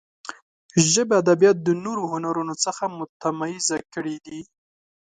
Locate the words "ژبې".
0.91-1.13